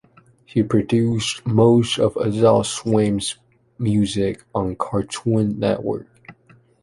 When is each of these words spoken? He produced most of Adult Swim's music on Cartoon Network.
He 0.45 0.63
produced 0.63 1.45
most 1.45 1.99
of 1.99 2.17
Adult 2.17 2.65
Swim's 2.65 3.35
music 3.77 4.43
on 4.55 4.75
Cartoon 4.75 5.59
Network. 5.59 6.07